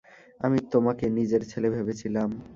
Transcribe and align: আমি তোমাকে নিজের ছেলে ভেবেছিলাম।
আমি 0.41 0.57
তোমাকে 0.73 1.05
নিজের 1.17 1.41
ছেলে 1.51 1.67
ভেবেছিলাম। 1.75 2.29